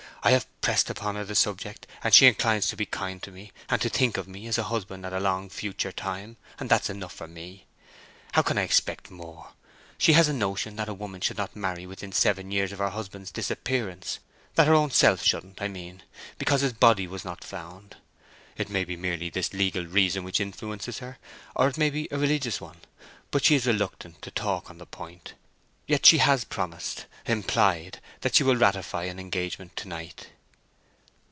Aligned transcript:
"I 0.23 0.29
have 0.33 0.61
pressed 0.61 0.87
her 0.87 0.91
upon 0.91 1.15
the 1.15 1.33
subject, 1.33 1.87
and 2.03 2.13
she 2.13 2.27
inclines 2.27 2.67
to 2.67 2.75
be 2.75 2.85
kind 2.85 3.23
to 3.23 3.31
me, 3.31 3.51
and 3.69 3.81
to 3.81 3.89
think 3.89 4.17
of 4.17 4.27
me 4.27 4.45
as 4.45 4.59
a 4.59 4.65
husband 4.65 5.03
at 5.03 5.13
a 5.13 5.19
long 5.19 5.49
future 5.49 5.91
time, 5.91 6.37
and 6.59 6.69
that's 6.69 6.91
enough 6.91 7.11
for 7.13 7.27
me. 7.27 7.65
How 8.33 8.43
can 8.43 8.59
I 8.59 8.61
expect 8.61 9.09
more? 9.09 9.53
She 9.97 10.13
has 10.13 10.27
a 10.27 10.33
notion 10.33 10.75
that 10.75 10.87
a 10.87 10.93
woman 10.93 11.21
should 11.21 11.39
not 11.39 11.55
marry 11.55 11.87
within 11.87 12.11
seven 12.11 12.51
years 12.51 12.71
of 12.71 12.77
her 12.77 12.91
husband's 12.91 13.31
disappearance—that 13.31 14.67
her 14.67 14.75
own 14.75 14.91
self 14.91 15.23
shouldn't, 15.23 15.59
I 15.59 15.67
mean—because 15.67 16.61
his 16.61 16.73
body 16.73 17.07
was 17.07 17.25
not 17.25 17.43
found. 17.43 17.97
It 18.57 18.69
may 18.69 18.85
be 18.85 18.95
merely 18.95 19.31
this 19.31 19.53
legal 19.53 19.87
reason 19.87 20.23
which 20.23 20.39
influences 20.39 20.99
her, 20.99 21.17
or 21.55 21.67
it 21.67 21.79
may 21.79 21.89
be 21.89 22.07
a 22.11 22.19
religious 22.19 22.61
one, 22.61 22.77
but 23.31 23.43
she 23.43 23.55
is 23.55 23.65
reluctant 23.65 24.21
to 24.21 24.29
talk 24.29 24.69
on 24.69 24.77
the 24.77 24.85
point. 24.85 25.33
Yet 25.87 26.05
she 26.05 26.19
has 26.19 26.45
promised—implied—that 26.45 28.35
she 28.35 28.43
will 28.43 28.55
ratify 28.55 29.05
an 29.05 29.19
engagement 29.19 29.75
to 29.77 29.87
night." 29.89 30.29